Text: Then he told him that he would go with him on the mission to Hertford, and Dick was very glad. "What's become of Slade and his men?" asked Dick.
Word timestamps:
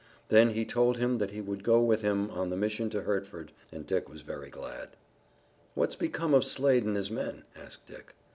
Then 0.29 0.49
he 0.55 0.65
told 0.65 0.97
him 0.97 1.19
that 1.19 1.29
he 1.29 1.41
would 1.41 1.63
go 1.63 1.79
with 1.79 2.01
him 2.01 2.31
on 2.31 2.49
the 2.49 2.57
mission 2.57 2.89
to 2.89 3.03
Hertford, 3.03 3.51
and 3.71 3.85
Dick 3.85 4.09
was 4.09 4.21
very 4.21 4.49
glad. 4.49 4.97
"What's 5.75 5.95
become 5.95 6.33
of 6.33 6.43
Slade 6.43 6.85
and 6.85 6.95
his 6.95 7.11
men?" 7.11 7.43
asked 7.55 7.85
Dick. 7.85 8.15